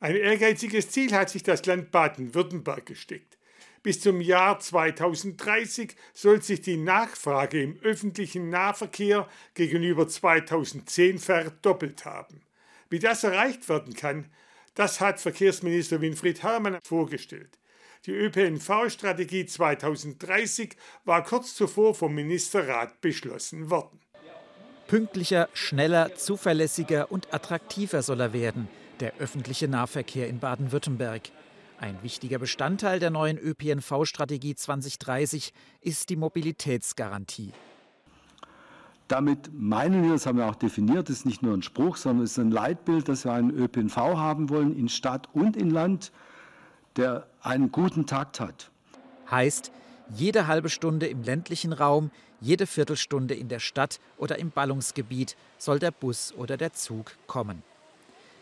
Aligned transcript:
Ein 0.00 0.14
ehrgeiziges 0.14 0.90
Ziel 0.90 1.12
hat 1.12 1.28
sich 1.28 1.42
das 1.42 1.66
Land 1.66 1.90
Baden-Württemberg 1.90 2.86
gesteckt. 2.86 3.36
Bis 3.82 4.00
zum 4.00 4.20
Jahr 4.20 4.60
2030 4.60 5.96
soll 6.14 6.40
sich 6.40 6.60
die 6.60 6.76
Nachfrage 6.76 7.60
im 7.62 7.78
öffentlichen 7.82 8.48
Nahverkehr 8.48 9.28
gegenüber 9.54 10.06
2010 10.06 11.18
verdoppelt 11.18 12.04
haben. 12.04 12.42
Wie 12.90 13.00
das 13.00 13.24
erreicht 13.24 13.68
werden 13.68 13.94
kann, 13.94 14.26
das 14.74 15.00
hat 15.00 15.20
Verkehrsminister 15.20 16.00
Winfried 16.00 16.44
Herrmann 16.44 16.78
vorgestellt. 16.84 17.58
Die 18.06 18.12
ÖPNV-Strategie 18.12 19.46
2030 19.46 20.76
war 21.04 21.24
kurz 21.24 21.56
zuvor 21.56 21.96
vom 21.96 22.14
Ministerrat 22.14 23.00
beschlossen 23.00 23.70
worden. 23.70 23.98
Pünktlicher, 24.86 25.48
schneller, 25.52 26.14
zuverlässiger 26.14 27.10
und 27.10 27.34
attraktiver 27.34 28.02
soll 28.02 28.20
er 28.20 28.32
werden, 28.32 28.68
der 29.00 29.14
öffentliche 29.18 29.68
Nahverkehr 29.68 30.28
in 30.28 30.38
Baden-Württemberg. 30.38 31.30
Ein 31.80 32.02
wichtiger 32.02 32.38
Bestandteil 32.38 32.98
der 32.98 33.10
neuen 33.10 33.38
ÖPNV-Strategie 33.38 34.54
2030 34.54 35.52
ist 35.80 36.10
die 36.10 36.16
Mobilitätsgarantie. 36.16 37.52
Damit 39.06 39.50
meinen 39.54 40.02
wir, 40.02 40.12
das 40.12 40.26
haben 40.26 40.38
wir 40.38 40.46
auch 40.46 40.56
definiert, 40.56 41.08
das 41.08 41.18
ist 41.18 41.26
nicht 41.26 41.42
nur 41.42 41.54
ein 41.54 41.62
Spruch, 41.62 41.96
sondern 41.96 42.24
es 42.24 42.32
ist 42.32 42.38
ein 42.38 42.50
Leitbild, 42.50 43.08
dass 43.08 43.24
wir 43.24 43.32
einen 43.32 43.50
ÖPNV 43.50 43.96
haben 43.96 44.50
wollen 44.50 44.76
in 44.76 44.88
Stadt 44.88 45.28
und 45.32 45.56
in 45.56 45.70
Land, 45.70 46.12
der 46.96 47.26
einen 47.40 47.72
guten 47.72 48.06
Takt 48.06 48.40
hat. 48.40 48.70
Heißt, 49.30 49.72
jede 50.10 50.46
halbe 50.46 50.68
Stunde 50.68 51.06
im 51.06 51.22
ländlichen 51.22 51.72
Raum, 51.72 52.10
jede 52.40 52.66
Viertelstunde 52.66 53.34
in 53.34 53.48
der 53.48 53.60
Stadt 53.60 54.00
oder 54.16 54.38
im 54.38 54.50
Ballungsgebiet 54.50 55.36
soll 55.58 55.78
der 55.78 55.90
Bus 55.90 56.34
oder 56.36 56.56
der 56.56 56.72
Zug 56.72 57.12
kommen. 57.26 57.62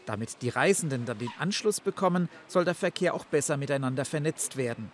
Damit 0.06 0.40
die 0.40 0.48
Reisenden 0.48 1.04
dann 1.04 1.18
den 1.18 1.32
Anschluss 1.38 1.80
bekommen, 1.80 2.28
soll 2.46 2.64
der 2.64 2.74
Verkehr 2.74 3.12
auch 3.12 3.24
besser 3.24 3.56
miteinander 3.56 4.04
vernetzt 4.04 4.56
werden. 4.56 4.90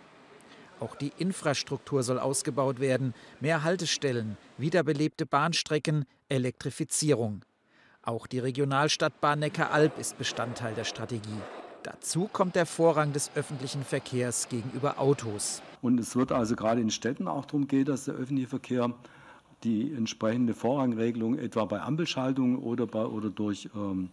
Auch 0.79 0.95
die 0.95 1.13
Infrastruktur 1.17 2.03
soll 2.03 2.19
ausgebaut 2.19 2.79
werden, 2.79 3.13
mehr 3.39 3.63
Haltestellen, 3.63 4.37
wiederbelebte 4.57 5.25
Bahnstrecken, 5.25 6.05
Elektrifizierung. 6.29 7.45
Auch 8.01 8.27
die 8.27 8.39
Regionalstadtbahn 8.39 9.39
Neckaralb 9.39 9.97
ist 9.97 10.17
Bestandteil 10.17 10.73
der 10.73 10.83
Strategie. 10.83 11.39
Dazu 11.83 12.27
kommt 12.31 12.55
der 12.55 12.65
Vorrang 12.65 13.13
des 13.13 13.31
öffentlichen 13.35 13.83
Verkehrs 13.83 14.49
gegenüber 14.49 14.99
Autos. 14.99 15.61
Und 15.81 15.99
es 15.99 16.15
wird 16.15 16.31
also 16.31 16.55
gerade 16.55 16.81
in 16.81 16.89
Städten 16.89 17.27
auch 17.27 17.45
darum 17.45 17.67
gehen, 17.67 17.85
dass 17.85 18.05
der 18.05 18.15
öffentliche 18.15 18.49
Verkehr 18.49 18.93
die 19.63 19.93
entsprechende 19.93 20.53
Vorrangregelung 20.53 21.37
etwa 21.37 21.65
bei 21.65 21.81
Ampelschaltungen 21.81 22.57
oder, 22.57 22.87
bei, 22.87 23.05
oder 23.05 23.29
durch 23.29 23.69
ähm, 23.75 24.09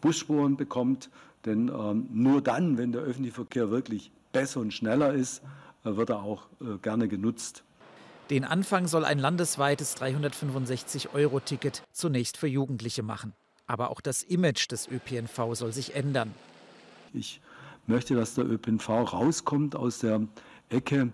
Busspuren 0.00 0.56
bekommt. 0.56 1.10
Denn 1.44 1.68
ähm, 1.68 2.06
nur 2.12 2.42
dann, 2.42 2.76
wenn 2.76 2.92
der 2.92 3.02
öffentliche 3.02 3.34
Verkehr 3.34 3.70
wirklich 3.70 4.12
besser 4.32 4.60
und 4.60 4.72
schneller 4.72 5.12
ist, 5.12 5.42
äh, 5.84 5.96
wird 5.96 6.10
er 6.10 6.22
auch 6.22 6.46
äh, 6.60 6.78
gerne 6.82 7.08
genutzt. 7.08 7.64
Den 8.28 8.44
Anfang 8.44 8.86
soll 8.86 9.04
ein 9.04 9.18
landesweites 9.18 9.96
365-Euro-Ticket 9.96 11.82
zunächst 11.92 12.36
für 12.36 12.46
Jugendliche 12.46 13.02
machen. 13.02 13.32
Aber 13.66 13.90
auch 13.90 14.00
das 14.00 14.22
Image 14.22 14.70
des 14.70 14.88
ÖPNV 14.88 15.54
soll 15.54 15.72
sich 15.72 15.94
ändern. 15.96 16.32
Ich 17.12 17.40
möchte, 17.86 18.14
dass 18.14 18.34
der 18.34 18.48
ÖPNV 18.48 18.88
rauskommt 19.12 19.74
aus 19.74 19.98
der 19.98 20.22
Ecke. 20.68 21.12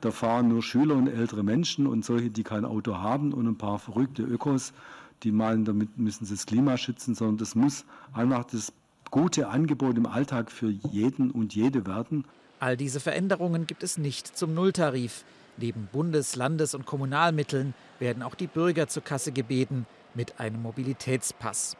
Da 0.00 0.10
fahren 0.10 0.48
nur 0.48 0.62
Schüler 0.62 0.94
und 0.94 1.08
ältere 1.08 1.42
Menschen 1.42 1.86
und 1.86 2.04
solche, 2.04 2.30
die 2.30 2.44
kein 2.44 2.64
Auto 2.64 2.98
haben 2.98 3.32
und 3.32 3.46
ein 3.46 3.56
paar 3.56 3.78
verrückte 3.78 4.22
Ökos, 4.22 4.72
die 5.22 5.32
meinen, 5.32 5.64
damit 5.64 5.98
müssen 5.98 6.24
sie 6.24 6.34
das 6.34 6.46
Klima 6.46 6.76
schützen, 6.76 7.14
sondern 7.14 7.38
das 7.38 7.54
muss 7.54 7.84
einfach 8.12 8.44
das 8.44 8.72
gute 9.10 9.48
Angebot 9.48 9.96
im 9.96 10.06
Alltag 10.06 10.50
für 10.50 10.68
jeden 10.68 11.30
und 11.30 11.54
jede 11.54 11.86
werden. 11.86 12.24
All 12.60 12.76
diese 12.76 13.00
Veränderungen 13.00 13.66
gibt 13.66 13.82
es 13.82 13.98
nicht 13.98 14.36
zum 14.36 14.54
Nulltarif. 14.54 15.24
Neben 15.56 15.88
Bundes-, 15.92 16.36
Landes- 16.36 16.74
und 16.74 16.86
Kommunalmitteln 16.86 17.74
werden 17.98 18.22
auch 18.22 18.34
die 18.34 18.46
Bürger 18.46 18.88
zur 18.88 19.02
Kasse 19.02 19.32
gebeten 19.32 19.86
mit 20.14 20.40
einem 20.40 20.62
Mobilitätspass. 20.62 21.76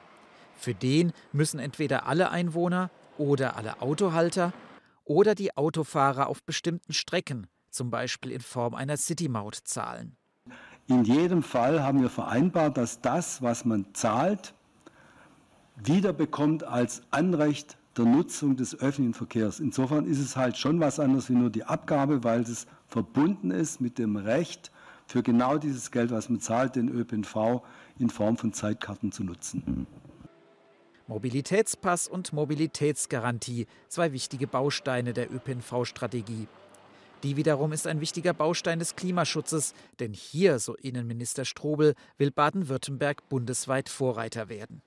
Für 0.56 0.74
den 0.74 1.12
müssen 1.32 1.60
entweder 1.60 2.06
alle 2.06 2.30
Einwohner 2.30 2.90
oder 3.16 3.56
alle 3.56 3.80
Autohalter 3.80 4.52
oder 5.04 5.34
die 5.34 5.56
Autofahrer 5.56 6.26
auf 6.26 6.42
bestimmten 6.42 6.92
Strecken, 6.92 7.46
zum 7.70 7.90
Beispiel 7.90 8.32
in 8.32 8.40
Form 8.40 8.74
einer 8.74 8.96
City-Maut, 8.96 9.54
zahlen. 9.54 10.16
In 10.88 11.04
jedem 11.04 11.42
Fall 11.42 11.82
haben 11.82 12.00
wir 12.00 12.08
vereinbart, 12.08 12.78
dass 12.78 13.02
das, 13.02 13.42
was 13.42 13.66
man 13.66 13.86
zahlt, 13.92 14.54
wiederbekommt 15.76 16.64
als 16.64 17.02
Anrecht 17.10 17.76
der 17.98 18.06
Nutzung 18.06 18.56
des 18.56 18.74
öffentlichen 18.74 19.12
Verkehrs. 19.12 19.60
Insofern 19.60 20.06
ist 20.06 20.18
es 20.18 20.34
halt 20.34 20.56
schon 20.56 20.80
was 20.80 20.98
anderes 20.98 21.28
wie 21.28 21.34
nur 21.34 21.50
die 21.50 21.64
Abgabe, 21.64 22.24
weil 22.24 22.40
es 22.40 22.66
verbunden 22.86 23.50
ist 23.50 23.82
mit 23.82 23.98
dem 23.98 24.16
Recht, 24.16 24.72
für 25.06 25.22
genau 25.22 25.58
dieses 25.58 25.90
Geld, 25.90 26.10
was 26.10 26.28
man 26.28 26.40
zahlt, 26.40 26.76
den 26.76 26.88
ÖPNV 26.88 27.62
in 27.98 28.10
Form 28.10 28.36
von 28.36 28.52
Zeitkarten 28.52 29.10
zu 29.10 29.24
nutzen. 29.24 29.86
Mobilitätspass 31.06 32.08
und 32.08 32.34
Mobilitätsgarantie, 32.34 33.66
zwei 33.88 34.12
wichtige 34.12 34.46
Bausteine 34.46 35.14
der 35.14 35.32
ÖPNV-Strategie. 35.32 36.46
Die 37.24 37.36
wiederum 37.36 37.72
ist 37.72 37.86
ein 37.86 38.00
wichtiger 38.00 38.32
Baustein 38.32 38.78
des 38.78 38.94
Klimaschutzes, 38.94 39.74
denn 39.98 40.12
hier, 40.12 40.60
so 40.60 40.74
Innenminister 40.76 41.44
Strobel, 41.44 41.94
will 42.16 42.30
Baden-Württemberg 42.30 43.28
bundesweit 43.28 43.88
Vorreiter 43.88 44.48
werden. 44.48 44.82